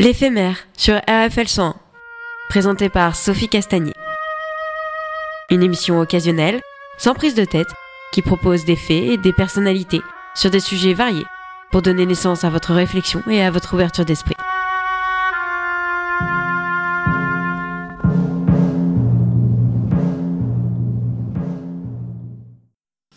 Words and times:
L'éphémère 0.00 0.58
sur 0.76 0.94
RFL 1.08 1.48
101, 1.48 1.74
présenté 2.48 2.88
par 2.88 3.16
Sophie 3.16 3.48
Castagnier. 3.48 3.94
Une 5.50 5.64
émission 5.64 5.98
occasionnelle, 5.98 6.60
sans 6.98 7.14
prise 7.14 7.34
de 7.34 7.44
tête, 7.44 7.66
qui 8.12 8.22
propose 8.22 8.64
des 8.64 8.76
faits 8.76 9.02
et 9.02 9.16
des 9.16 9.32
personnalités 9.32 10.00
sur 10.36 10.50
des 10.50 10.60
sujets 10.60 10.94
variés 10.94 11.26
pour 11.72 11.82
donner 11.82 12.06
naissance 12.06 12.44
à 12.44 12.48
votre 12.48 12.74
réflexion 12.74 13.24
et 13.28 13.42
à 13.42 13.50
votre 13.50 13.74
ouverture 13.74 14.04
d'esprit. 14.04 14.36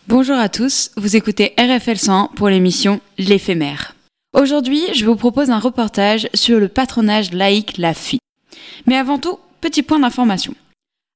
Bonjour 0.08 0.38
à 0.38 0.50
tous, 0.50 0.90
vous 0.98 1.16
écoutez 1.16 1.54
RFL 1.60 2.00
100 2.00 2.32
pour 2.36 2.50
l'émission 2.50 3.02
L'éphémère. 3.20 3.94
Aujourd'hui, 4.34 4.82
je 4.94 5.06
vous 5.06 5.18
propose 5.18 5.50
un 5.50 5.60
reportage 5.60 6.30
sur 6.34 6.60
le 6.60 6.70
patronage 6.70 7.34
laïque 7.34 7.78
La 7.78 7.94
FI. 7.94 8.20
Mais 8.86 8.96
avant 8.96 9.20
tout, 9.20 9.38
petit 9.60 9.84
point 9.84 10.00
d'information. 10.00 10.56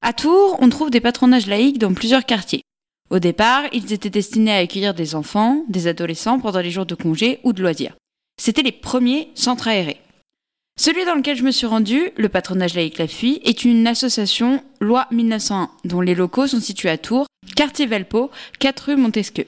À 0.01 0.11
Tours, 0.11 0.57
on 0.59 0.69
trouve 0.69 0.89
des 0.89 0.99
patronages 0.99 1.47
laïques 1.47 1.79
dans 1.79 1.93
plusieurs 1.93 2.25
quartiers. 2.25 2.61
Au 3.09 3.19
départ, 3.19 3.63
ils 3.71 3.93
étaient 3.93 4.09
destinés 4.09 4.51
à 4.51 4.57
accueillir 4.57 4.93
des 4.93 5.15
enfants, 5.15 5.63
des 5.69 5.88
adolescents 5.88 6.39
pendant 6.39 6.59
les 6.59 6.71
jours 6.71 6.85
de 6.85 6.93
congé 6.93 7.39
ou 7.43 7.53
de 7.53 7.61
loisirs. 7.61 7.95
C'étaient 8.38 8.63
les 8.63 8.73
premiers 8.73 9.31
centres 9.33 9.69
aérés. 9.69 10.02
Celui 10.77 11.05
dans 11.05 11.16
lequel 11.16 11.38
je 11.38 11.43
me 11.43 11.52
suis 11.52 11.67
rendu, 11.67 12.11
le 12.17 12.27
patronage 12.27 12.75
laïque 12.75 12.97
La 12.97 13.07
Fuie, 13.07 13.39
est 13.45 13.63
une 13.63 13.88
association 13.88 14.61
loi 14.81 15.07
1901 15.11 15.71
dont 15.85 16.02
les 16.02 16.16
locaux 16.16 16.47
sont 16.47 16.59
situés 16.59 16.89
à 16.89 16.97
Tours, 16.97 17.27
quartier 17.55 17.85
Velpeau, 17.85 18.29
4 18.59 18.79
rue 18.88 18.97
Montesquieu. 18.97 19.45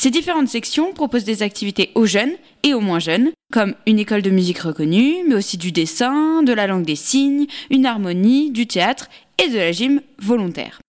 Ces 0.00 0.10
différentes 0.10 0.48
sections 0.48 0.92
proposent 0.92 1.24
des 1.24 1.42
activités 1.42 1.90
aux 1.94 2.06
jeunes 2.06 2.32
et 2.62 2.74
aux 2.74 2.80
moins 2.80 3.00
jeunes, 3.00 3.32
comme 3.52 3.74
une 3.86 3.98
école 3.98 4.22
de 4.22 4.30
musique 4.30 4.60
reconnue, 4.60 5.24
mais 5.26 5.34
aussi 5.34 5.58
du 5.58 5.72
dessin, 5.72 6.42
de 6.42 6.52
la 6.52 6.66
langue 6.66 6.86
des 6.86 6.96
signes, 6.96 7.46
une 7.68 7.86
harmonie, 7.86 8.50
du 8.50 8.66
théâtre 8.66 9.08
et 9.42 9.48
de 9.48 9.58
la 9.58 9.72
gym 9.72 10.00
volontaire. 10.18 10.80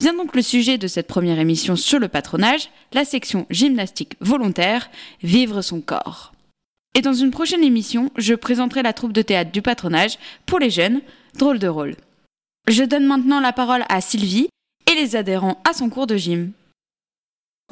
Vient 0.00 0.14
donc 0.14 0.34
le 0.34 0.42
sujet 0.42 0.78
de 0.78 0.86
cette 0.86 1.06
première 1.06 1.38
émission 1.38 1.76
sur 1.76 1.98
le 1.98 2.08
patronage, 2.08 2.70
la 2.92 3.04
section 3.04 3.46
gymnastique 3.50 4.16
volontaire, 4.20 4.90
vivre 5.22 5.60
son 5.62 5.80
corps. 5.80 6.32
Et 6.94 7.02
dans 7.02 7.12
une 7.12 7.30
prochaine 7.32 7.64
émission, 7.64 8.10
je 8.16 8.34
présenterai 8.34 8.82
la 8.82 8.92
troupe 8.92 9.12
de 9.12 9.22
théâtre 9.22 9.50
du 9.50 9.62
patronage 9.62 10.18
pour 10.46 10.58
les 10.58 10.70
jeunes, 10.70 11.00
drôle 11.36 11.58
de 11.58 11.68
rôle. 11.68 11.96
Je 12.68 12.84
donne 12.84 13.04
maintenant 13.04 13.40
la 13.40 13.52
parole 13.52 13.84
à 13.88 14.00
Sylvie 14.00 14.48
et 14.90 14.94
les 14.94 15.16
adhérents 15.16 15.60
à 15.68 15.72
son 15.72 15.90
cours 15.90 16.06
de 16.06 16.16
gym. 16.16 16.52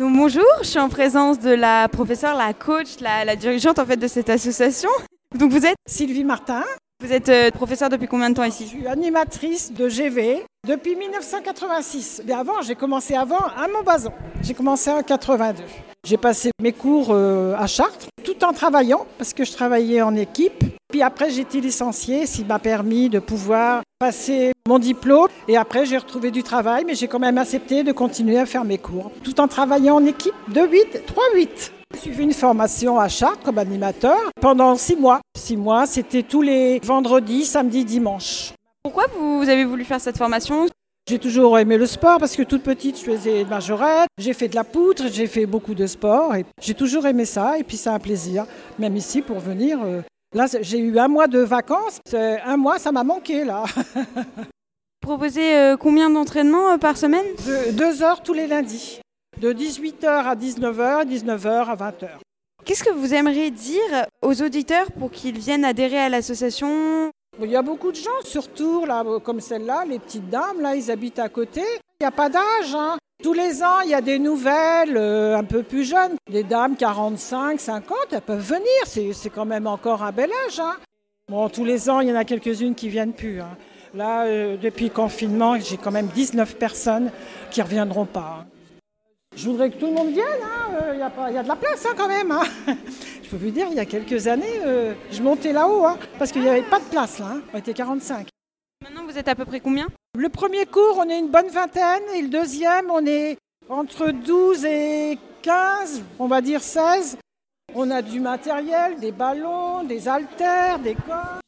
Donc, 0.01 0.17
bonjour, 0.17 0.43
je 0.63 0.67
suis 0.67 0.79
en 0.79 0.89
présence 0.89 1.39
de 1.39 1.51
la 1.51 1.87
professeure, 1.87 2.35
la 2.35 2.55
coach, 2.55 3.01
la, 3.01 3.27
la 3.27 3.37
dirigeante 3.37 3.79
en 3.79 3.85
fait 3.85 3.99
de 3.99 4.09
cette 4.09 4.31
association. 4.31 4.89
Donc 5.39 5.53
vous 5.53 5.67
êtes 5.67 5.77
Sylvie 5.87 6.25
Martin, 6.25 6.65
vous 7.05 7.13
êtes 7.13 7.29
euh, 7.29 7.51
professeure 7.51 7.91
depuis 7.91 8.09
combien 8.09 8.31
de 8.31 8.35
temps 8.35 8.45
je 8.45 8.49
ici 8.49 8.67
suis 8.67 8.87
animatrice 8.87 9.71
de 9.73 9.89
GV 9.89 10.45
depuis 10.67 10.97
1986. 10.97 12.23
Mais 12.27 12.33
avant, 12.33 12.63
j'ai 12.63 12.75
commencé 12.75 13.15
avant 13.15 13.39
à 13.39 13.69
Montbazon. 13.69 14.13
J'ai 14.43 14.55
commencé 14.55 14.91
en 14.91 15.03
82. 15.03 15.63
J'ai 16.05 16.17
passé 16.17 16.51
mes 16.61 16.73
cours 16.73 17.09
euh, 17.11 17.55
à 17.57 17.67
Chartres 17.67 18.07
tout 18.25 18.45
en 18.45 18.53
travaillant 18.53 19.07
parce 19.19 19.35
que 19.35 19.45
je 19.45 19.53
travaillais 19.53 20.01
en 20.01 20.17
équipe. 20.17 20.65
Puis 20.93 21.01
après, 21.01 21.31
j'ai 21.31 21.41
été 21.41 21.59
licenciée, 21.59 22.27
ce 22.27 22.37
qui 22.37 22.45
m'a 22.45 22.59
permis 22.59 23.09
de 23.09 23.19
pouvoir 23.19 23.81
passer 23.99 24.53
mon 24.69 24.79
diplôme. 24.79 25.27
Et 25.49 25.57
après, 25.57 25.87
j'ai 25.87 25.97
retrouvé 25.97 26.31
du 26.31 26.43
travail, 26.43 26.85
mais 26.87 26.95
j'ai 26.95 27.09
quand 27.09 27.19
même 27.19 27.39
accepté 27.39 27.83
de 27.83 27.93
continuer 27.93 28.39
à 28.39 28.45
faire 28.45 28.63
mes 28.63 28.77
cours 28.77 29.11
tout 29.25 29.41
en 29.41 29.49
travaillant 29.49 29.97
en 29.97 30.05
équipe 30.05 30.35
de 30.49 30.61
8, 30.61 31.05
3-8. 31.35 31.71
J'ai 31.95 31.99
suivi 31.99 32.25
une 32.25 32.35
formation 32.35 33.01
à 33.01 33.09
Chartres 33.09 33.43
comme 33.43 33.57
animateur 33.57 34.19
pendant 34.39 34.77
six 34.77 34.97
mois. 34.97 35.21
Six 35.35 35.57
mois, 35.57 35.87
c'était 35.87 36.23
tous 36.23 36.43
les 36.43 36.79
vendredis, 36.81 37.47
samedis, 37.47 37.87
dimanches. 37.87 38.53
Pourquoi 38.83 39.07
vous 39.19 39.49
avez 39.49 39.65
voulu 39.65 39.85
faire 39.85 40.01
cette 40.01 40.19
formation? 40.19 40.67
J'ai 41.09 41.19
toujours 41.19 41.59
aimé 41.59 41.79
le 41.79 41.87
sport 41.87 42.19
parce 42.19 42.37
que 42.37 42.43
toute 42.43 42.63
petite, 42.63 42.99
je 42.99 43.05
faisais 43.05 43.45
de 43.45 43.49
majorette, 43.49 44.09
j'ai 44.19 44.35
fait 44.35 44.49
de 44.49 44.55
la 44.55 44.65
poutre, 44.65 45.05
j'ai 45.11 45.27
fait 45.27 45.47
beaucoup 45.47 45.75
de 45.75 45.87
sport 45.87 46.35
et 46.35 46.45
j'ai 46.61 46.75
toujours 46.75 47.07
aimé 47.07 47.25
ça 47.25 47.59
et 47.59 47.65
puis 47.65 47.79
c'est 47.79 47.91
un 47.91 47.99
plaisir, 47.99 48.45
même 48.79 48.95
ici 48.95 49.23
pour 49.23 49.39
venir. 49.39 49.79
Là, 50.35 50.47
j'ai 50.61 50.79
eu 50.79 50.99
un 50.99 51.09
mois 51.09 51.27
de 51.27 51.41
vacances, 51.41 52.01
un 52.15 52.57
mois, 52.57 52.79
ça 52.79 52.91
m'a 52.91 53.05
manqué 53.05 53.45
là. 53.45 53.65
Proposez 55.01 55.55
euh, 55.57 55.77
combien 55.77 56.09
d'entraînements 56.09 56.71
euh, 56.71 56.79
par 56.79 56.97
semaine? 56.97 57.27
De- 57.47 57.73
deux 57.73 58.03
heures 58.03 58.23
tous 58.23 58.33
les 58.33 58.47
lundis, 58.47 59.01
de 59.41 59.53
18h 59.53 60.07
à 60.07 60.35
19h, 60.35 61.05
19h 61.07 61.49
à 61.67 61.75
20h. 61.77 62.09
Qu'est-ce 62.65 62.85
que 62.85 62.93
vous 62.93 63.13
aimeriez 63.13 63.51
dire 63.51 64.07
aux 64.23 64.41
auditeurs 64.43 64.91
pour 64.93 65.11
qu'ils 65.11 65.37
viennent 65.39 65.65
adhérer 65.65 65.99
à 65.99 66.09
l'association? 66.09 67.11
Il 67.41 67.51
y 67.51 67.57
a 67.57 67.63
beaucoup 67.63 67.91
de 67.91 67.97
gens 67.97 68.11
sur 68.25 68.49
Tours, 68.49 68.87
là, 68.87 69.03
comme 69.25 69.41
celle-là, 69.41 69.85
les 69.87 69.99
petites 69.99 70.31
dames, 70.31 70.61
là, 70.61 70.77
ils 70.77 70.91
habitent 70.91 71.19
à 71.19 71.29
côté. 71.29 71.63
Il 72.03 72.07
n'y 72.07 72.09
a 72.09 72.11
pas 72.11 72.29
d'âge. 72.29 72.75
hein. 72.75 72.97
Tous 73.23 73.33
les 73.33 73.63
ans, 73.63 73.79
il 73.85 73.91
y 73.91 73.95
a 73.95 74.01
des 74.01 74.19
nouvelles 74.19 74.97
euh, 74.97 75.39
un 75.39 75.45
peu 75.45 75.63
plus 75.63 75.85
jeunes. 75.85 76.17
Des 76.29 76.43
dames 76.43 76.75
45, 76.75 77.61
50, 77.61 77.97
elles 78.11 78.21
peuvent 78.23 78.41
venir. 78.45 79.13
C'est 79.15 79.31
quand 79.31 79.45
même 79.45 79.69
encore 79.69 80.03
un 80.03 80.11
bel 80.11 80.29
âge. 80.49 80.59
hein. 80.59 80.75
Bon, 81.31 81.49
tous 81.49 81.65
les 81.65 81.89
ans, 81.89 82.01
il 82.01 82.09
y 82.09 82.13
en 82.13 82.17
a 82.17 82.25
quelques-unes 82.25 82.75
qui 82.75 82.89
viennent 82.89 83.13
plus. 83.13 83.41
hein. 83.41 83.57
Là, 83.95 84.25
euh, 84.25 84.57
depuis 84.57 84.87
le 84.87 84.91
confinement, 84.91 85.57
j'ai 85.61 85.77
quand 85.77 85.93
même 85.93 86.09
19 86.09 86.57
personnes 86.57 87.13
qui 87.53 87.61
ne 87.61 87.67
reviendront 87.67 88.07
pas. 88.07 88.47
Je 89.37 89.49
voudrais 89.49 89.71
que 89.71 89.77
tout 89.77 89.87
le 89.87 89.93
monde 89.93 90.09
vienne. 90.11 90.25
hein. 90.43 90.73
Euh, 90.83 90.95
Il 90.95 90.99
y, 90.99 91.03
a 91.05 91.13
il 91.31 91.43
de 91.45 91.49
la 91.49 91.55
place 91.55 91.87
quand 91.97 92.09
même. 92.09 92.35
Je 93.23 93.31
peux 93.31 93.37
vous 93.37 93.53
dire, 93.53 93.69
il 93.71 93.77
y 93.77 93.81
a 93.81 93.85
quelques 93.87 94.27
années, 94.27 94.59
euh, 94.67 94.93
je 95.13 95.23
montais 95.23 95.53
là-haut 95.53 95.87
parce 96.19 96.33
qu'il 96.33 96.43
n'y 96.43 96.49
avait 96.49 96.63
pas 96.63 96.81
de 96.81 96.85
place. 96.87 97.23
On 97.55 97.59
était 97.59 97.73
45. 97.75 98.27
Vous 99.13 99.19
êtes 99.19 99.29
à 99.29 99.35
peu 99.35 99.45
près 99.45 99.61
combien 99.61 99.89
Le 100.17 100.31
premier 100.31 100.65
cours, 100.65 100.97
on 100.97 101.07
est 101.11 101.19
une 101.19 101.29
bonne 101.29 101.49
vingtaine 101.49 102.03
et 102.17 102.23
le 102.23 102.29
deuxième, 102.29 102.91
on 102.91 103.05
est 103.05 103.37
entre 103.69 104.11
12 104.11 104.65
et 104.65 105.19
15, 105.43 106.03
on 106.19 106.27
va 106.29 106.41
dire 106.41 106.63
16. 106.63 107.19
On 107.75 107.91
a 107.91 108.01
du 108.01 108.21
matériel, 108.21 108.99
des 109.01 109.13
ballons, 109.13 109.85
des 109.85 110.09
haltères, 110.09 110.79
des 110.79 110.95
cordes. 110.95 111.41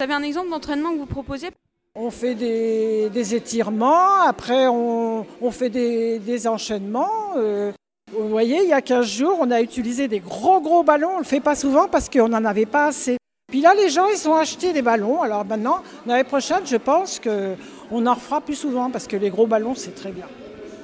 Vous 0.00 0.04
avez 0.04 0.14
un 0.14 0.22
exemple 0.24 0.50
d'entraînement 0.50 0.90
que 0.94 0.98
vous 0.98 1.06
proposez 1.06 1.50
On 1.94 2.10
fait 2.10 2.34
des, 2.34 3.08
des 3.10 3.34
étirements, 3.36 4.22
après 4.26 4.66
on, 4.66 5.24
on 5.40 5.50
fait 5.52 5.70
des, 5.70 6.18
des 6.18 6.48
enchaînements. 6.48 7.34
euh. 7.36 7.70
vous 8.12 8.28
voyez, 8.28 8.64
il 8.64 8.68
y 8.68 8.72
a 8.72 8.82
15 8.82 9.06
jours, 9.06 9.38
on 9.40 9.52
a 9.52 9.60
utilisé 9.62 10.08
des 10.08 10.18
gros 10.18 10.60
gros 10.60 10.82
ballons. 10.82 11.10
On 11.10 11.14
ne 11.14 11.18
le 11.20 11.24
fait 11.24 11.38
pas 11.40 11.54
souvent 11.54 11.86
parce 11.86 12.08
qu'on 12.08 12.28
n'en 12.28 12.44
avait 12.44 12.66
pas 12.66 12.86
assez. 12.86 13.16
Puis 13.48 13.60
là, 13.60 13.74
les 13.74 13.88
gens, 13.90 14.06
ils 14.08 14.28
ont 14.28 14.34
acheté 14.34 14.72
des 14.72 14.82
ballons. 14.82 15.22
Alors 15.22 15.44
maintenant, 15.44 15.78
l'année 16.04 16.24
prochaine, 16.24 16.62
je 16.64 16.76
pense 16.76 17.20
qu'on 17.20 18.06
en 18.06 18.14
refera 18.14 18.40
plus 18.40 18.56
souvent 18.56 18.90
parce 18.90 19.06
que 19.06 19.16
les 19.16 19.30
gros 19.30 19.46
ballons, 19.46 19.74
c'est 19.76 19.94
très 19.94 20.10
bien. 20.10 20.26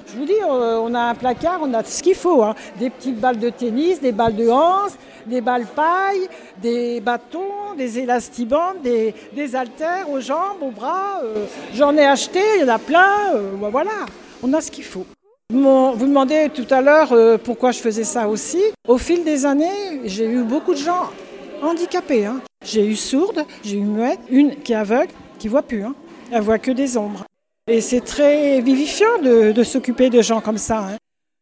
Je 0.07 0.17
vous 0.17 0.25
dis, 0.27 0.33
euh, 0.49 0.79
on 0.81 0.95
a 0.95 1.01
un 1.01 1.15
placard, 1.15 1.59
on 1.63 1.75
a 1.75 1.83
ce 1.83 2.03
qu'il 2.03 2.15
faut. 2.15 2.43
hein. 2.43 2.55
Des 2.79 2.89
petites 2.91 3.19
balles 3.19 3.39
de 3.41 3.49
tennis, 3.51 4.01
des 4.01 4.13
balles 4.13 4.37
de 4.37 4.49
hanse, 4.49 4.93
des 5.27 5.41
balles 5.41 5.67
paille, 5.75 6.29
des 6.61 7.01
bâtons, 7.01 7.75
des 7.77 7.99
élastibandes, 7.99 8.81
des, 8.85 9.13
des 9.33 9.57
haltères 9.57 10.09
aux 10.09 10.21
jambes, 10.21 10.63
aux 10.63 10.71
bras. 10.71 11.21
euh, 11.25 11.47
J'en 11.75 11.97
ai 11.97 12.05
acheté, 12.07 12.41
il 12.59 12.61
y 12.61 12.65
en 12.71 12.75
a 12.75 12.79
plein. 12.79 13.35
euh, 13.35 13.51
voilà, 13.73 13.91
on 14.43 14.53
a 14.53 14.61
ce 14.61 14.71
qu'il 14.71 14.85
faut. 14.85 15.07
M'en- 15.53 15.93
vous 15.93 16.07
demandez 16.07 16.49
tout 16.55 16.67
à 16.71 16.81
l'heure 16.81 17.13
pourquoi 17.43 17.73
je 17.73 17.81
faisais 17.81 18.05
ça 18.05 18.29
aussi. 18.29 18.63
Au 18.87 18.99
fil 18.99 19.25
des 19.25 19.45
années, 19.47 20.01
j'ai 20.05 20.27
eu 20.27 20.43
beaucoup 20.45 20.75
de 20.75 20.79
gens 20.79 21.11
handicapés. 21.63 22.27
hein. 22.27 22.41
J'ai 22.65 22.87
eu 22.87 22.97
sourde, 22.97 23.45
j'ai 23.65 23.77
eu 23.77 23.83
muette, 23.85 24.21
une 24.31 24.57
qui 24.57 24.73
est 24.73 24.77
aveugle, 24.77 25.13
qui 25.39 25.49
voit 25.49 25.63
plus. 25.63 25.85
hein. 25.85 25.95
Elle 26.31 26.43
voit 26.43 26.59
que 26.59 26.71
des 26.71 26.97
ombres. 26.97 27.25
Et 27.71 27.81
c'est 27.81 28.01
très 28.01 28.61
vivifiant 28.61 29.19
de, 29.23 29.63
s'occuper 29.63 30.11
de 30.11 30.21
gens 30.23 30.41
comme 30.41 30.59
ça. 30.59 30.79
hein. 30.81 30.97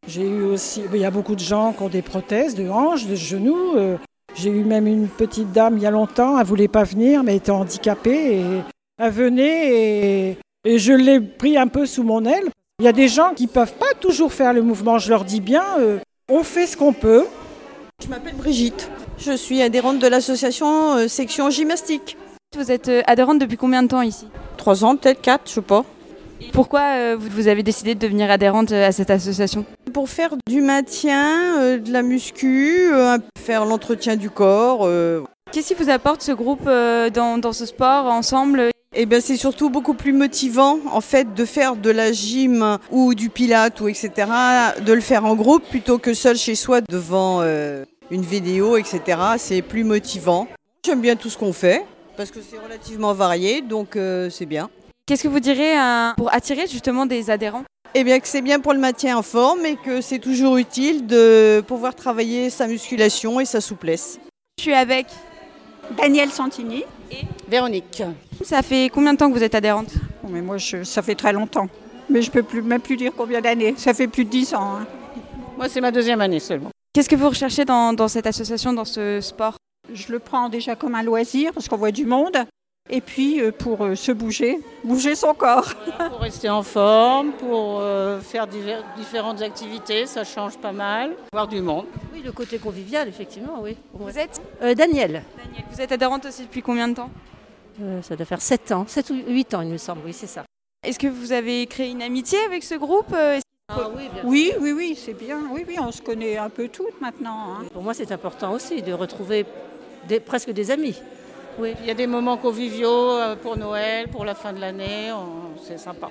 J'ai 0.07 0.27
eu 0.29 0.43
aussi, 0.43 0.83
il 0.93 1.01
y 1.01 1.05
a 1.05 1.11
beaucoup 1.11 1.35
de 1.35 1.41
gens 1.41 1.73
qui 1.73 1.83
ont 1.83 1.89
des 1.89 2.03
prothèses 2.03 2.55
de 2.55 2.69
hanches, 2.69 3.07
de 3.07 3.15
genoux. 3.15 3.77
euh, 3.77 3.97
J'ai 4.35 4.51
eu 4.51 4.65
même 4.65 4.87
une 4.87 5.09
petite 5.09 5.53
dame 5.53 5.77
il 5.77 5.83
y 5.83 5.87
a 5.87 5.91
longtemps, 5.91 6.39
elle 6.39 6.47
voulait 6.47 6.69
pas 6.69 6.85
venir, 6.85 7.23
mais 7.23 7.33
elle 7.33 7.39
était 7.39 7.51
handicapée 7.51 8.39
et 8.41 8.45
elle 8.99 9.11
venait 9.13 9.75
et, 10.31 10.39
et 10.65 10.79
je 10.79 10.93
l'ai 10.93 11.21
pris 11.21 11.57
un 11.59 11.67
peu 11.69 11.85
sous 11.87 12.03
mon 12.03 12.25
aile. 12.25 12.49
Il 12.81 12.85
y 12.85 12.89
a 12.89 12.93
des 12.93 13.09
gens 13.09 13.35
qui 13.35 13.47
peuvent 13.47 13.75
pas 13.75 13.93
toujours 14.01 14.33
faire 14.33 14.53
le 14.55 14.63
mouvement. 14.63 14.99
Je 14.99 15.11
leur 15.11 15.25
dis 15.25 15.41
bien, 15.43 15.65
euh, 15.79 15.99
on 16.31 16.43
fait 16.43 16.67
ce 16.67 16.77
qu'on 16.77 16.95
peut. 16.95 17.27
Je 18.03 18.09
m'appelle 18.09 18.35
Brigitte. 18.37 18.91
Je 19.23 19.37
suis 19.37 19.61
adhérente 19.61 19.99
de 19.99 20.07
l'association 20.07 20.97
euh, 20.97 21.07
section 21.07 21.51
gymnastique. 21.51 22.17
Vous 22.57 22.73
êtes 22.73 22.89
euh, 22.89 23.03
adhérente 23.07 23.39
depuis 23.39 23.59
combien 23.59 23.83
de 23.83 23.89
temps 23.89 24.01
ici? 24.01 24.27
Trois 24.57 24.83
ans, 24.83 24.97
peut-être 24.97 25.21
quatre, 25.21 25.43
je 25.47 25.53
sais 25.53 25.61
pas. 25.61 25.85
Pourquoi 26.55 26.81
euh, 26.81 27.17
vous 27.21 27.47
avez 27.47 27.63
décidé 27.63 27.95
de 27.95 28.01
devenir 28.01 28.31
adhérente 28.31 28.73
à 28.73 28.93
cette 28.93 29.11
association? 29.11 29.67
Pour 29.93 30.09
faire 30.09 30.37
du 30.49 30.63
maintien, 30.63 31.77
de 31.77 31.93
la 31.93 32.01
muscu, 32.01 32.91
faire 33.39 33.67
l'entretien 33.67 34.17
du 34.17 34.31
corps. 34.31 34.89
Qu'est-ce 35.53 35.75
qui 35.75 35.83
vous 35.83 35.91
apporte 35.91 36.23
ce 36.23 36.33
groupe 36.33 36.65
dans, 36.65 37.39
dans 37.39 37.53
ce 37.53 37.67
sport 37.67 38.07
ensemble? 38.07 38.71
Eh 38.97 39.07
bien, 39.07 39.21
c'est 39.21 39.37
surtout 39.37 39.71
beaucoup 39.71 39.95
plus 39.95 40.13
motivant, 40.13 40.79
en 40.91 41.01
fait, 41.01 41.33
de 41.35 41.45
faire 41.45 41.77
de 41.77 41.91
la 41.91 42.11
gym 42.11 42.79
ou 42.91 43.15
du 43.15 43.31
pilate 43.31 43.81
ou 43.81 43.87
etc., 43.87 44.11
de 44.85 44.93
le 44.93 45.01
faire 45.01 45.25
en 45.25 45.37
groupe 45.37 45.63
plutôt 45.69 45.99
que 45.99 46.13
seul 46.13 46.37
chez 46.37 46.57
soi 46.57 46.81
devant 46.81 47.39
euh, 47.43 47.85
une 48.11 48.23
vidéo, 48.23 48.77
etc. 48.77 49.19
C'est 49.39 49.63
plus 49.63 49.85
motivant. 49.85 50.49
J'aime 50.85 51.01
bien 51.01 51.17
tout 51.17 51.29
ce 51.31 51.39
qu'on 51.39 51.53
fait. 51.53 51.85
parce 52.17 52.31
que 52.31 52.41
c'est 52.43 52.59
relativement 52.59 53.13
varié, 53.15 53.61
donc 53.63 53.97
euh, 53.97 54.29
c'est 54.31 54.47
bien. 54.47 54.69
Qu'est-ce 55.07 55.23
que 55.25 55.29
vous 55.29 55.41
direz 55.41 55.79
euh, 55.79 56.13
pour 56.17 56.33
attirer 56.33 56.67
justement 56.67 57.07
des 57.07 57.31
adhérents? 57.31 57.65
Eh 57.95 58.05
bien 58.05 58.21
que 58.21 58.29
c'est 58.29 58.43
bien 58.43 58.61
pour 58.61 58.73
le 58.73 58.79
maintien 58.79 59.17
en 59.19 59.23
forme 59.23 59.67
et 59.67 59.77
que 59.77 60.01
c'est 60.01 60.21
toujours 60.21 60.57
utile 60.57 61.07
de 61.07 61.61
pouvoir 61.67 61.95
travailler 61.95 62.49
sa 62.51 62.69
musculation 62.69 63.41
et 63.41 63.45
sa 63.45 63.61
souplesse. 63.61 64.21
Je 64.59 64.63
suis 64.63 64.75
avec. 64.75 65.07
Daniel 65.97 66.31
Santini. 66.31 66.85
Véronique. 67.49 68.03
Ça 68.45 68.63
fait 68.63 68.89
combien 68.95 69.13
de 69.15 69.19
temps 69.19 69.29
que 69.29 69.37
vous 69.37 69.43
êtes 69.43 69.57
adhérente? 69.57 69.89
Oh, 70.23 70.29
mais 70.31 70.41
moi, 70.41 70.57
je- 70.57 70.85
ça 70.85 71.03
fait 71.03 71.17
très 71.17 71.33
longtemps. 71.33 71.69
Mais 72.09 72.23
je 72.23 72.31
peux 72.31 72.45
plus, 72.45 72.63
même 72.63 72.81
plus 72.81 72.97
dire 72.97 73.11
combien 73.17 73.41
d'années. 73.41 73.75
Ça 73.77 73.93
fait 73.93 74.07
plus 74.07 74.25
de 74.25 74.31
10 74.31 74.55
ans. 74.55 74.77
hein. 74.81 74.87
Moi, 75.57 75.69
c'est 75.69 75.81
ma 75.81 75.91
deuxième 75.91 76.21
année 76.21 76.39
seulement. 76.39 76.71
Qu'est-ce 76.93 77.09
que 77.09 77.15
vous 77.17 77.29
recherchez 77.29 77.65
dans, 77.65 77.93
dans 77.93 78.09
cette 78.09 78.27
association, 78.27 78.73
dans 78.73 78.85
ce 78.85 79.21
sport? 79.21 79.55
Je 79.93 80.11
le 80.11 80.19
prends 80.19 80.49
déjà 80.49 80.75
comme 80.75 80.95
un 80.97 81.03
loisir 81.05 81.53
parce 81.53 81.69
qu'on 81.69 81.77
voit 81.77 81.93
du 81.93 82.05
monde. 82.05 82.37
Et 82.93 83.01
puis 83.01 83.41
euh, 83.41 83.53
pour 83.53 83.85
euh, 83.85 83.95
se 83.95 84.11
bouger, 84.11 84.59
bouger 84.83 85.15
son 85.15 85.33
corps. 85.33 85.73
Pour 86.11 86.19
rester 86.19 86.49
en 86.51 86.65
forme, 86.65 87.31
pour 87.33 87.79
euh, 87.81 88.19
faire 88.21 88.49
divers- 88.49 88.83
différentes 88.97 89.41
activités, 89.43 90.07
ça 90.07 90.25
change 90.25 90.59
pas 90.59 90.73
mal. 90.73 91.13
Voir 91.33 91.47
du 91.47 91.61
monde. 91.61 91.87
Oui, 92.13 92.23
le 92.25 92.33
côté 92.33 92.59
convivial, 92.59 93.07
effectivement, 93.07 93.59
oui. 93.61 93.77
Vous 93.93 94.19
êtes 94.19 94.41
Euh, 94.61 94.75
Daniel, 94.75 95.23
Daniel, 95.37 95.65
vous 95.71 95.81
êtes 95.81 95.93
adhérente 95.93 96.27
aussi 96.27 96.43
depuis 96.43 96.63
combien 96.63 96.89
de 96.89 96.95
temps? 96.95 97.11
Euh, 97.81 98.03
ça 98.03 98.17
doit 98.17 98.27
faire 98.27 98.43
7 98.43 98.73
ans, 98.73 98.85
7 98.89 99.11
ou 99.11 99.15
8 99.29 99.55
ans, 99.55 99.61
il 99.61 99.69
me 99.69 99.79
semble, 99.79 100.01
oui, 100.05 100.13
c'est 100.13 100.27
ça. 100.27 100.43
Est-ce 100.85 100.99
que 100.99 101.07
vous 101.07 101.31
avez 101.31 101.67
créé 101.67 101.91
une 101.91 102.03
amitié 102.03 102.39
avec 102.47 102.65
ce 102.65 102.75
groupe? 102.75 103.13
Ah 103.73 103.89
oui, 103.95 104.09
bien 104.13 104.23
Oui, 104.25 104.53
oui, 104.61 104.73
oui, 104.73 104.99
c'est 105.03 105.15
bien. 105.15 105.39
Oui, 105.53 105.65
oui, 105.67 105.77
on 105.79 105.93
se 105.93 106.03
connaît 106.03 106.37
un 106.37 106.49
peu 106.51 106.69
toutes 106.69 107.01
maintenant. 107.01 107.55
hein. 107.61 107.65
Pour 107.73 107.83
moi, 107.83 107.95
c'est 107.95 108.11
important 108.13 108.53
aussi 108.53 108.83
de 108.83 108.93
retrouver 108.93 109.47
des- 110.09 110.21
presque 110.21 110.51
des 110.51 110.71
amis. 110.71 110.97
Oui. 111.59 111.75
Il 111.81 111.87
y 111.87 111.91
a 111.91 111.95
des 111.95 112.07
moments 112.07 112.37
conviviaux 112.37 113.11
euh, 113.11 113.37
pour 113.37 113.57
Noël, 113.57 114.09
pour 114.09 114.25
la 114.25 114.35
fin 114.35 114.53
de 114.53 114.61
l'année, 114.61 115.11
c'est 115.63 115.79
sympa. 115.79 116.11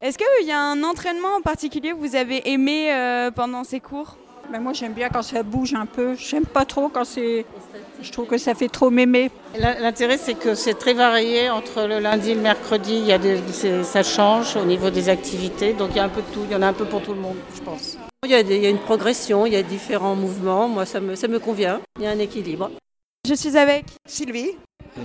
Est-ce 0.00 0.16
qu'il 0.18 0.46
y 0.46 0.50
a 0.52 0.58
un 0.60 0.82
entraînement 0.82 1.36
en 1.38 1.42
particulier 1.42 1.90
que 1.90 1.96
vous 1.96 2.16
avez 2.16 2.50
aimé 2.50 2.92
euh, 2.92 3.30
pendant 3.30 3.64
ces 3.64 3.80
cours? 3.80 4.16
Mais 4.50 4.58
moi, 4.58 4.72
j'aime 4.72 4.92
bien 4.94 5.08
quand 5.08 5.22
ça 5.22 5.42
bouge 5.42 5.74
un 5.74 5.86
peu. 5.86 6.16
J'aime 6.16 6.44
pas 6.44 6.64
trop 6.64 6.88
quand 6.88 7.04
c'est. 7.04 7.44
Je 8.02 8.10
trouve 8.10 8.26
que 8.26 8.38
ça 8.38 8.54
fait 8.54 8.68
trop 8.68 8.90
mémé. 8.90 9.30
L'in- 9.58 9.78
L'intérêt, 9.78 10.18
c'est 10.18 10.34
que 10.34 10.54
c'est 10.54 10.74
très 10.74 10.94
varié 10.94 11.50
entre 11.50 11.86
le 11.86 12.00
lundi 12.00 12.30
et 12.32 12.34
le 12.34 12.40
mercredi. 12.40 12.94
Il 12.96 13.04
y 13.06 13.12
a 13.12 13.18
des, 13.18 13.38
ça 13.84 14.02
change 14.02 14.56
au 14.56 14.64
niveau 14.64 14.90
des 14.90 15.08
activités, 15.08 15.72
donc 15.72 15.90
il 15.92 15.96
y 15.96 16.00
a 16.00 16.04
un 16.04 16.08
peu 16.08 16.22
de 16.22 16.26
tout. 16.32 16.40
Il 16.46 16.52
y 16.52 16.56
en 16.56 16.62
a 16.62 16.66
un 16.68 16.72
peu 16.72 16.84
pour 16.84 17.00
tout 17.02 17.12
le 17.14 17.20
monde, 17.20 17.36
je 17.54 17.60
pense. 17.60 17.96
Il 18.24 18.30
y, 18.30 18.34
a 18.34 18.42
des- 18.42 18.56
il 18.56 18.62
y 18.62 18.66
a 18.66 18.70
une 18.70 18.78
progression, 18.78 19.46
il 19.46 19.52
y 19.52 19.56
a 19.56 19.62
différents 19.62 20.14
mouvements, 20.16 20.68
moi, 20.68 20.84
ça 20.84 21.00
me, 21.00 21.14
ça 21.14 21.28
me 21.28 21.38
convient. 21.38 21.80
Il 21.98 22.04
y 22.04 22.06
a 22.06 22.10
un 22.10 22.18
équilibre. 22.18 22.70
Je 23.28 23.34
suis 23.34 23.56
avec. 23.56 23.84
Sylvie, 24.08 24.50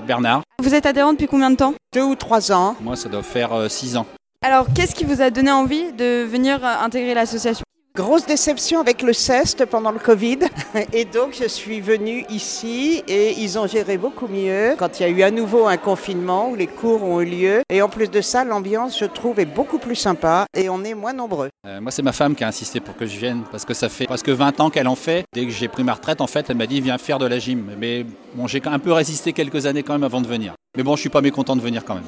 Bernard, 0.07 0.41
Vous 0.61 0.73
êtes 0.73 0.85
adhérente 0.85 1.13
depuis 1.17 1.27
combien 1.27 1.51
de 1.51 1.55
temps? 1.55 1.73
Deux 1.93 2.01
ou 2.03 2.15
trois 2.15 2.51
ans. 2.51 2.75
moi 2.81 2.95
ça 2.95 3.09
doit 3.09 3.21
faire 3.23 3.69
6 3.69 3.95
ans. 3.97 4.05
Alors, 4.43 4.65
qu'est-ce 4.75 4.95
qui 4.95 5.05
vous 5.05 5.21
a 5.21 5.29
donné 5.29 5.51
envie 5.51 5.91
de 5.93 6.23
venir 6.23 6.63
euh, 6.63 6.83
intégrer 6.83 7.13
l'association? 7.13 7.63
Grosse 7.95 8.25
déception 8.25 8.81
avec 8.81 9.01
le 9.01 9.13
CEST 9.13 9.65
pendant 9.67 9.91
le 9.91 9.99
Covid. 9.99 10.39
Et 10.91 11.05
donc, 11.05 11.33
je 11.41 11.47
suis 11.47 11.79
venue 11.79 12.25
ici 12.29 13.01
et 13.07 13.31
ils 13.39 13.57
ont 13.57 13.67
géré 13.67 13.97
beaucoup 13.97 14.27
mieux 14.27 14.75
quand 14.77 14.99
il 14.99 15.03
y 15.03 15.05
a 15.05 15.09
eu 15.09 15.21
à 15.21 15.31
nouveau 15.31 15.65
un 15.65 15.77
confinement 15.77 16.49
où 16.49 16.55
les 16.55 16.67
cours 16.67 17.03
ont 17.03 17.21
eu 17.21 17.25
lieu. 17.25 17.61
Et 17.69 17.81
en 17.81 17.87
plus 17.87 18.11
de 18.11 18.19
ça, 18.19 18.43
l'ambiance, 18.43 18.99
je 18.99 19.05
trouve, 19.05 19.39
est 19.39 19.45
beaucoup 19.45 19.77
plus 19.77 19.95
sympa 19.95 20.45
et 20.57 20.67
on 20.67 20.83
est 20.83 20.93
moins 20.93 21.13
nombreux. 21.13 21.47
Euh, 21.65 21.79
moi 21.79 21.89
c'est 21.89 22.01
ma 22.01 22.11
femme 22.11 22.35
qui 22.35 22.43
a 22.43 22.49
insisté 22.49 22.81
pour 22.81 22.97
que 22.97 23.05
je 23.05 23.17
vienne 23.17 23.43
parce 23.49 23.63
que 23.63 23.73
ça 23.73 23.87
fait 23.87 24.07
presque 24.07 24.27
20 24.27 24.59
ans 24.59 24.69
qu'elle 24.69 24.89
en 24.89 24.95
fait. 24.95 25.23
Dès 25.33 25.45
que 25.45 25.51
j'ai 25.51 25.69
pris 25.69 25.85
ma 25.85 25.93
retraite 25.93 26.19
en 26.19 26.27
fait 26.27 26.49
elle 26.49 26.57
m'a 26.57 26.67
dit 26.67 26.81
viens 26.81 26.97
faire 26.97 27.17
de 27.17 27.25
la 27.25 27.39
gym. 27.39 27.71
Mais 27.79 28.05
bon 28.33 28.45
j'ai 28.45 28.61
un 28.65 28.79
peu 28.79 28.91
résisté 28.91 29.31
quelques 29.31 29.67
années 29.67 29.83
quand 29.83 29.93
même 29.93 30.03
avant 30.03 30.19
de 30.19 30.27
venir. 30.27 30.53
Mais 30.75 30.83
bon 30.83 30.97
je 30.97 30.99
suis 31.01 31.09
pas 31.09 31.21
mécontent 31.21 31.55
de 31.55 31.61
venir 31.61 31.85
quand 31.85 31.95
même. 31.95 32.03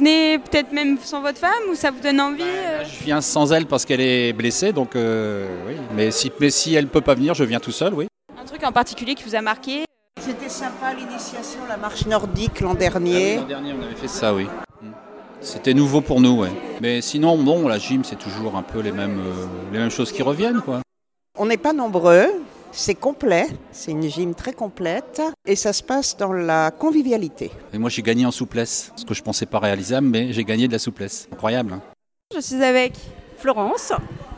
Vous 0.00 0.06
venez 0.06 0.38
peut-être 0.38 0.72
même 0.72 0.96
sans 0.96 1.20
votre 1.20 1.36
femme 1.36 1.68
ou 1.70 1.74
ça 1.74 1.90
vous 1.90 2.00
donne 2.00 2.22
envie 2.22 2.40
euh 2.40 2.84
Je 2.84 3.04
viens 3.04 3.20
sans 3.20 3.52
elle 3.52 3.66
parce 3.66 3.84
qu'elle 3.84 4.00
est 4.00 4.32
blessée 4.32 4.72
donc 4.72 4.96
euh, 4.96 5.46
oui. 5.68 5.74
Mais 5.94 6.10
si, 6.10 6.32
mais 6.40 6.48
si 6.48 6.74
elle 6.74 6.86
peut 6.86 7.02
pas 7.02 7.14
venir 7.14 7.34
je 7.34 7.44
viens 7.44 7.60
tout 7.60 7.70
seul 7.70 7.92
oui. 7.92 8.06
Un 8.40 8.46
truc 8.46 8.64
en 8.64 8.72
particulier 8.72 9.14
qui 9.14 9.24
vous 9.24 9.34
a 9.34 9.42
marqué 9.42 9.84
C'était 10.18 10.48
sympa 10.48 10.94
l'initiation, 10.94 11.60
la 11.68 11.76
marche 11.76 12.06
nordique 12.06 12.60
l'an 12.62 12.72
dernier. 12.72 13.36
L'an 13.36 13.44
dernier 13.44 13.74
on 13.78 13.84
avait 13.84 13.94
fait 13.94 14.08
ça 14.08 14.32
oui. 14.32 14.46
Mm. 14.80 14.86
C'était 15.42 15.74
nouveau 15.74 16.00
pour 16.00 16.22
nous 16.22 16.38
ouais. 16.38 16.52
Mais 16.80 17.02
sinon 17.02 17.36
bon 17.36 17.68
la 17.68 17.78
gym 17.78 18.02
c'est 18.02 18.18
toujours 18.18 18.56
un 18.56 18.62
peu 18.62 18.80
les 18.80 18.92
mêmes, 18.92 19.20
euh, 19.20 19.46
les 19.70 19.80
mêmes 19.80 19.90
choses 19.90 20.12
qui 20.12 20.22
reviennent 20.22 20.62
quoi. 20.62 20.80
On 21.36 21.44
n'est 21.44 21.58
pas 21.58 21.74
nombreux. 21.74 22.24
C'est 22.72 22.94
complet, 22.94 23.46
c'est 23.72 23.90
une 23.90 24.08
gym 24.08 24.34
très 24.34 24.52
complète 24.52 25.20
et 25.44 25.56
ça 25.56 25.72
se 25.72 25.82
passe 25.82 26.16
dans 26.16 26.32
la 26.32 26.70
convivialité. 26.70 27.50
Et 27.72 27.78
moi 27.78 27.90
j'ai 27.90 28.02
gagné 28.02 28.24
en 28.26 28.30
souplesse, 28.30 28.92
ce 28.96 29.04
que 29.04 29.12
je 29.14 29.22
pensais 29.22 29.46
pas 29.46 29.58
réalisable 29.58 30.06
mais 30.06 30.32
j'ai 30.32 30.44
gagné 30.44 30.68
de 30.68 30.72
la 30.72 30.78
souplesse. 30.78 31.28
Incroyable. 31.32 31.72
hein. 31.74 31.82
Je 32.34 32.40
suis 32.40 32.62
avec. 32.62 32.94
Florence, 33.38 33.92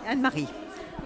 Anne-Marie. 0.09 0.47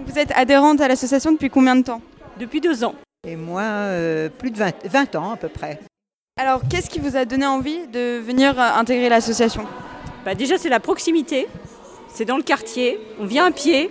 Vous 0.06 0.19
êtes 0.19 0.31
adhérente 0.37 0.81
à 0.82 0.88
l'association 0.88 1.32
depuis 1.32 1.49
combien 1.50 1.75
de 1.75 1.82
temps? 1.82 2.02
Depuis 2.38 2.61
deux 2.61 2.84
ans. 2.84 2.94
Et 3.26 3.34
moi, 3.37 3.62
euh, 3.62 4.28
plus 4.28 4.50
de 4.50 4.58
20, 4.58 4.87
20 4.87 5.17
ans 5.17 5.32
à 5.32 5.37
peu 5.38 5.49
près. 5.49 5.81
Alors, 6.38 6.61
qu'est-ce 6.69 6.90
qui 6.90 6.99
vous 7.00 7.17
a 7.17 7.25
donné 7.25 7.46
envie 7.46 7.87
de 7.88 8.19
venir 8.19 8.61
euh, 8.61 8.78
intégrer 8.78 9.08
l'association? 9.08 9.64
Bah, 10.26 10.34
déjà, 10.34 10.58
c'est 10.58 10.69
la 10.69 10.78
proximité. 10.78 11.49
C'est 12.12 12.26
dans 12.26 12.37
le 12.37 12.43
quartier. 12.43 13.00
On 13.19 13.25
vient 13.25 13.46
à 13.46 13.50
pied. 13.50 13.90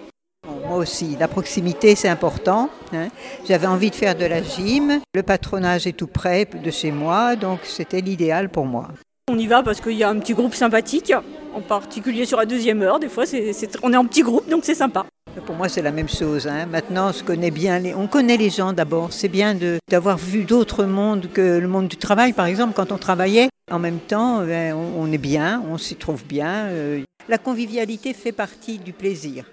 Moi 0.67 0.77
aussi, 0.77 1.15
la 1.19 1.27
proximité, 1.27 1.95
c'est 1.95 2.07
important. 2.09 2.69
hein. 2.93 3.07
J'avais 3.47 3.67
envie 3.67 3.91
de 3.91 3.95
faire 3.95 4.15
de 4.15 4.25
la 4.25 4.41
gym. 4.41 4.99
Le 5.13 5.23
patronage 5.23 5.85
est 5.87 5.93
tout 5.93 6.07
près 6.07 6.45
de 6.45 6.71
chez 6.71 6.91
moi, 6.91 7.35
donc 7.35 7.59
c'était 7.63 8.01
l'idéal 8.01 8.49
pour 8.49 8.65
moi. 8.65 8.89
On 9.31 9.37
y 9.37 9.47
va 9.47 9.63
parce 9.63 9.79
qu'il 9.81 9.93
y 9.93 10.03
a 10.03 10.09
un 10.09 10.17
petit 10.19 10.33
groupe 10.33 10.53
sympathique, 10.55 11.13
en 11.53 11.61
particulier 11.61 12.25
sur 12.25 12.37
la 12.37 12.45
deuxième 12.45 12.81
heure. 12.81 12.99
Des 12.99 13.09
fois, 13.09 13.25
c'est, 13.25 13.53
c'est- 13.53 13.77
on 13.83 13.93
est 13.93 13.97
en 13.97 14.05
petit 14.05 14.21
groupe, 14.21 14.49
donc 14.49 14.63
c'est 14.65 14.75
sympa. 14.75 15.05
Pour 15.45 15.55
moi, 15.55 15.67
c'est 15.69 15.81
la 15.81 15.91
même 15.91 16.07
chose. 16.09 16.47
hein. 16.47 16.65
Maintenant, 16.65 17.09
on 17.09 17.13
se 17.13 17.23
connaît 17.23 17.51
bien. 17.51 17.77
les- 17.79 17.93
On 17.93 18.07
connaît 18.07 18.37
les 18.37 18.49
gens 18.49 18.71
d'abord. 18.73 19.11
C'est 19.11 19.27
bien 19.27 19.55
d'avoir 19.89 20.17
vu 20.17 20.45
d'autres 20.45 20.85
mondes 20.85 21.27
que 21.31 21.59
le 21.59 21.67
monde 21.67 21.87
du 21.87 21.97
travail. 21.97 22.33
Par 22.33 22.45
exemple, 22.45 22.73
quand 22.75 22.91
on 22.91 22.97
travaillait, 22.97 23.49
en 23.71 23.79
même 23.79 23.99
temps, 23.99 24.39
on, 24.41 24.85
on 24.97 25.11
est 25.11 25.17
bien, 25.17 25.61
on 25.69 25.77
s'y 25.77 25.95
trouve 25.95 26.23
bien. 26.25 26.67
euh. 26.69 27.01
La 27.27 27.37
convivialité 27.39 28.13
fait 28.13 28.31
partie 28.31 28.77
du 28.77 28.93
plaisir. 28.93 29.45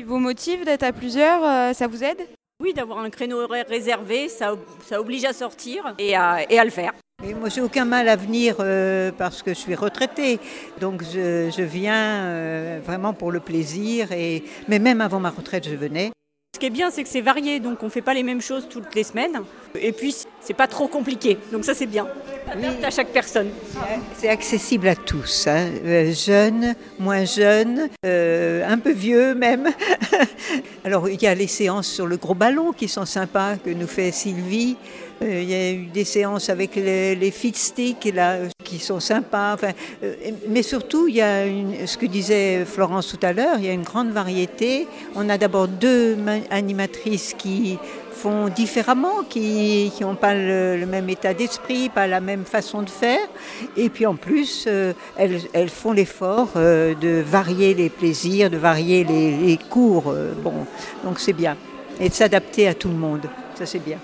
Qui 0.00 0.04
vous 0.04 0.18
motive 0.18 0.64
d'être 0.64 0.82
à 0.82 0.94
plusieurs 0.94 1.44
euh, 1.44 1.74
Ça 1.74 1.86
vous 1.86 2.02
aide? 2.02 2.26
Oui, 2.58 2.72
d'avoir 2.72 3.00
un 3.00 3.10
créneau 3.10 3.42
horaire 3.42 3.66
réservé, 3.68 4.30
ça, 4.30 4.54
ça 4.86 4.98
oblige 4.98 5.26
à 5.26 5.34
sortir 5.34 5.94
et 5.98 6.16
à, 6.16 6.38
et 6.50 6.58
à 6.58 6.64
le 6.64 6.70
faire. 6.70 6.94
Et 7.22 7.34
moi, 7.34 7.50
j'ai 7.50 7.60
aucun 7.60 7.84
mal 7.84 8.08
à 8.08 8.16
venir 8.16 8.56
euh, 8.60 9.12
parce 9.12 9.42
que 9.42 9.50
je 9.50 9.58
suis 9.58 9.74
retraitée. 9.74 10.40
Donc, 10.80 11.02
je, 11.04 11.52
je 11.54 11.62
viens 11.62 12.24
euh, 12.24 12.80
vraiment 12.82 13.12
pour 13.12 13.30
le 13.30 13.40
plaisir. 13.40 14.10
Et... 14.12 14.42
Mais 14.68 14.78
même 14.78 15.02
avant 15.02 15.20
ma 15.20 15.28
retraite, 15.28 15.68
je 15.68 15.76
venais. 15.76 16.12
Ce 16.54 16.58
qui 16.58 16.64
est 16.64 16.70
bien, 16.70 16.90
c'est 16.90 17.02
que 17.02 17.08
c'est 17.10 17.20
varié, 17.20 17.60
donc 17.60 17.82
on 17.82 17.86
ne 17.86 17.90
fait 17.90 18.00
pas 18.00 18.14
les 18.14 18.22
mêmes 18.22 18.40
choses 18.40 18.70
toutes 18.70 18.94
les 18.94 19.04
semaines. 19.04 19.42
Et 19.74 19.92
puis, 19.92 20.16
c'est 20.40 20.54
pas 20.54 20.66
trop 20.66 20.88
compliqué, 20.88 21.38
donc 21.52 21.64
ça 21.64 21.74
c'est 21.74 21.86
bien. 21.86 22.06
Adapte 22.52 22.82
à 22.84 22.90
chaque 22.90 23.08
personne. 23.08 23.48
C'est 24.18 24.28
accessible 24.28 24.88
à 24.88 24.96
tous, 24.96 25.46
hein. 25.46 25.68
Euh, 25.84 26.12
jeunes, 26.12 26.74
moins 26.98 27.24
jeunes, 27.24 27.88
euh, 28.04 28.66
un 28.68 28.78
peu 28.78 28.90
vieux 28.90 29.34
même. 29.34 29.68
Alors 30.84 31.08
il 31.08 31.22
y 31.22 31.26
a 31.26 31.34
les 31.34 31.46
séances 31.46 31.86
sur 31.86 32.06
le 32.06 32.16
gros 32.16 32.34
ballon 32.34 32.72
qui 32.72 32.88
sont 32.88 33.04
sympas 33.06 33.56
que 33.56 33.70
nous 33.70 33.86
fait 33.86 34.10
Sylvie. 34.10 34.76
Euh, 35.22 35.42
il 35.42 35.50
y 35.50 35.54
a 35.54 35.70
eu 35.72 35.84
des 35.86 36.04
séances 36.04 36.48
avec 36.48 36.74
les, 36.76 37.14
les 37.14 37.30
fit 37.30 37.52
sticks 37.54 38.10
là, 38.14 38.32
euh, 38.32 38.48
qui 38.64 38.78
sont 38.78 39.00
sympas. 39.00 39.52
Enfin, 39.54 39.72
euh, 40.02 40.14
mais 40.48 40.62
surtout, 40.62 41.08
il 41.08 41.16
y 41.16 41.20
a 41.22 41.44
une, 41.46 41.86
ce 41.86 41.98
que 41.98 42.06
disait 42.06 42.64
Florence 42.64 43.08
tout 43.08 43.24
à 43.24 43.34
l'heure, 43.34 43.56
il 43.58 43.66
y 43.66 43.68
a 43.68 43.72
une 43.72 43.82
grande 43.82 44.10
variété. 44.12 44.88
On 45.14 45.28
a 45.28 45.36
d'abord 45.36 45.68
deux 45.68 46.16
ma- 46.16 46.38
animatrices 46.50 47.34
qui 47.36 47.78
font 48.20 48.48
différemment, 48.48 49.22
qui 49.28 49.90
n'ont 50.00 50.14
pas 50.14 50.34
le, 50.34 50.84
même 50.86 51.08
état 51.08 51.32
d'esprit, 51.32 51.88
pas 51.88 52.06
la 52.06 52.20
même 52.20 52.44
façon 52.44 52.82
de 52.82 52.90
faire. 52.90 53.26
Et 53.76 53.88
puis 53.88 54.04
en 54.04 54.14
plus, 54.14 54.66
euh, 54.66 54.92
elles, 55.16 55.40
elles 55.54 55.70
font 55.70 55.92
l'effort 55.92 56.50
euh, 56.56 56.94
de 56.94 57.22
varier 57.22 57.72
les 57.72 57.88
plaisirs, 57.88 58.50
de 58.50 58.58
varier 58.58 59.04
les, 59.04 59.36
les 59.36 59.56
cours. 59.56 60.08
euh, 60.08 60.34
bon, 60.44 60.66
donc 61.02 61.18
c'est 61.18 61.32
bien. 61.32 61.56
Et 61.98 62.08
de 62.10 62.14
s'adapter 62.14 62.68
à 62.68 62.74
tout 62.74 62.88
le 62.88 62.94
monde. 62.94 63.26
Ça 63.54 63.64
c'est 63.64 63.78
bien. 63.78 63.98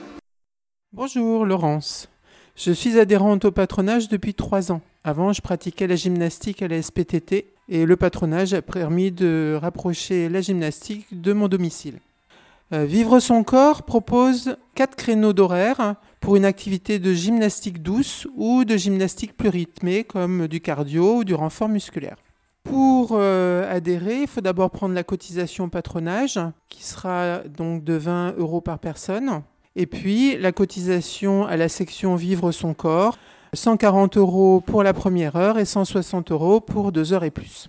Bonjour 0.92 1.44
Laurence. 1.44 2.08
Je 2.54 2.72
suis 2.72 2.98
adhérente 2.98 3.44
au 3.44 3.52
patronage 3.52 4.08
depuis 4.08 4.32
trois 4.32 4.72
ans. 4.72 4.80
Avant, 5.04 5.34
je 5.34 5.42
pratiquais 5.42 5.86
la 5.86 5.96
gymnastique 5.96 6.62
à 6.62 6.68
la 6.68 6.80
SPTT 6.80 7.52
et 7.68 7.84
le 7.84 7.96
patronage 7.96 8.54
a 8.54 8.62
permis 8.62 9.12
de 9.12 9.58
rapprocher 9.60 10.30
la 10.30 10.40
gymnastique 10.40 11.06
de 11.10 11.34
mon 11.34 11.48
domicile. 11.48 11.98
Euh, 12.72 12.84
Vivre 12.84 13.20
son 13.20 13.44
corps 13.44 13.84
propose 13.84 14.56
quatre 14.74 14.96
créneaux 14.96 15.32
d'horaire 15.32 15.94
pour 16.20 16.34
une 16.34 16.44
activité 16.44 16.98
de 16.98 17.12
gymnastique 17.12 17.80
douce 17.80 18.26
ou 18.34 18.64
de 18.64 18.76
gymnastique 18.76 19.36
plus 19.36 19.50
rythmée 19.50 20.02
comme 20.02 20.48
du 20.48 20.60
cardio 20.60 21.18
ou 21.18 21.24
du 21.24 21.34
renfort 21.34 21.68
musculaire. 21.68 22.16
Pour 22.64 23.10
euh, 23.12 23.72
adhérer, 23.72 24.22
il 24.22 24.26
faut 24.26 24.40
d'abord 24.40 24.70
prendre 24.70 24.94
la 24.94 25.04
cotisation 25.04 25.68
patronage 25.68 26.40
qui 26.68 26.82
sera 26.82 27.38
donc 27.44 27.84
de 27.84 27.94
20 27.94 28.34
euros 28.38 28.60
par 28.60 28.80
personne. 28.80 29.42
Et 29.76 29.86
puis 29.86 30.36
la 30.36 30.50
cotisation 30.50 31.46
à 31.46 31.56
la 31.56 31.68
section 31.68 32.16
Vivre 32.16 32.50
son 32.50 32.74
corps 32.74 33.16
140 33.52 34.16
euros 34.16 34.60
pour 34.60 34.82
la 34.82 34.92
première 34.92 35.36
heure 35.36 35.58
et 35.58 35.64
160 35.64 36.32
euros 36.32 36.60
pour 36.60 36.90
deux 36.90 37.12
heures 37.12 37.24
et 37.24 37.30
plus. 37.30 37.68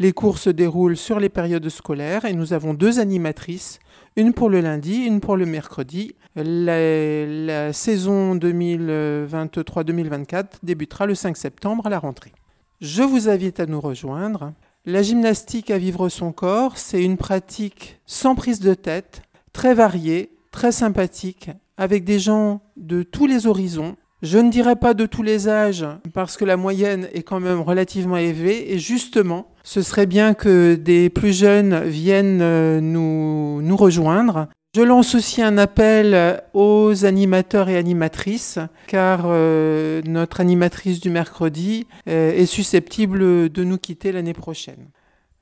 Les 0.00 0.12
cours 0.12 0.38
se 0.38 0.50
déroulent 0.50 0.96
sur 0.96 1.20
les 1.20 1.28
périodes 1.28 1.68
scolaires 1.68 2.24
et 2.24 2.32
nous 2.32 2.52
avons 2.52 2.74
deux 2.74 2.98
animatrices, 2.98 3.78
une 4.16 4.32
pour 4.32 4.50
le 4.50 4.60
lundi, 4.60 5.04
une 5.04 5.20
pour 5.20 5.36
le 5.36 5.46
mercredi. 5.46 6.16
La, 6.34 7.72
saison 7.72 8.34
2023-2024 8.34 10.46
débutera 10.64 11.06
le 11.06 11.14
5 11.14 11.36
septembre 11.36 11.86
à 11.86 11.90
la 11.90 12.00
rentrée. 12.00 12.32
Je 12.80 13.04
vous 13.04 13.28
invite 13.28 13.60
à 13.60 13.66
nous 13.66 13.80
rejoindre. 13.80 14.52
La 14.84 15.02
gymnastique 15.02 15.70
à 15.70 15.78
vivre 15.78 16.08
son 16.08 16.32
corps, 16.32 16.76
c'est 16.76 17.00
une 17.02 17.16
pratique 17.16 18.00
sans 18.04 18.34
prise 18.34 18.58
de 18.58 18.74
tête, 18.74 19.22
très 19.52 19.74
variée, 19.74 20.32
très 20.50 20.72
sympathique, 20.72 21.50
avec 21.76 22.02
des 22.04 22.18
gens 22.18 22.62
de 22.76 23.04
tous 23.04 23.26
les 23.26 23.46
horizons. 23.46 23.94
Je 24.24 24.38
ne 24.38 24.50
dirais 24.50 24.76
pas 24.76 24.94
de 24.94 25.04
tous 25.04 25.22
les 25.22 25.50
âges, 25.50 25.84
parce 26.14 26.38
que 26.38 26.46
la 26.46 26.56
moyenne 26.56 27.08
est 27.12 27.22
quand 27.22 27.40
même 27.40 27.60
relativement 27.60 28.16
élevée, 28.16 28.72
et 28.72 28.78
justement, 28.78 29.48
ce 29.64 29.82
serait 29.82 30.06
bien 30.06 30.32
que 30.32 30.76
des 30.76 31.10
plus 31.10 31.38
jeunes 31.38 31.84
viennent 31.84 32.40
euh, 32.40 32.80
nous, 32.80 33.76
rejoindre. 33.76 34.48
Je 34.74 34.80
lance 34.80 35.14
aussi 35.14 35.42
un 35.42 35.58
appel 35.58 36.40
aux 36.54 37.04
animateurs 37.04 37.68
et 37.68 37.76
animatrices, 37.76 38.58
car 38.86 39.24
euh, 39.26 40.00
notre 40.06 40.40
animatrice 40.40 41.00
du 41.00 41.10
mercredi 41.10 41.86
euh, 42.08 42.32
est 42.32 42.46
susceptible 42.46 43.50
de 43.50 43.64
nous 43.64 43.76
quitter 43.76 44.10
l'année 44.10 44.32
prochaine. 44.32 44.88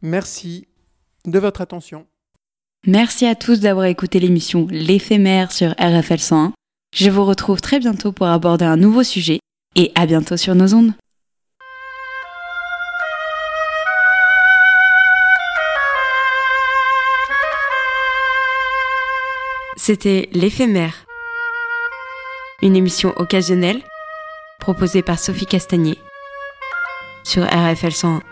Merci 0.02 0.66
de 1.24 1.38
votre 1.38 1.60
attention. 1.60 2.04
Merci 2.84 3.26
à 3.26 3.36
tous 3.36 3.60
d'avoir 3.60 3.84
écouté 3.84 4.18
l'émission 4.18 4.66
L'éphémère 4.68 5.52
sur 5.52 5.70
RFL 5.78 6.18
101. 6.18 6.52
Je 6.92 7.08
vous 7.08 7.24
retrouve 7.24 7.62
très 7.62 7.78
bientôt 7.78 8.12
pour 8.12 8.26
aborder 8.26 8.66
un 8.66 8.76
nouveau 8.76 9.02
sujet 9.02 9.40
et 9.76 9.90
à 9.94 10.04
bientôt 10.04 10.36
sur 10.36 10.54
nos 10.54 10.74
ondes. 10.74 10.92
C'était 19.76 20.28
L'éphémère, 20.32 21.06
une 22.60 22.76
émission 22.76 23.14
occasionnelle 23.16 23.80
proposée 24.60 25.02
par 25.02 25.18
Sophie 25.18 25.46
Castagnier 25.46 25.98
sur 27.24 27.44
RFL 27.44 27.92
101. 27.92 28.31